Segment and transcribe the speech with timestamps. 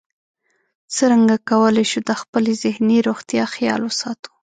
[0.95, 4.29] څرنګه کولی شو د خپلې ذهني روغتیا خیال وساتو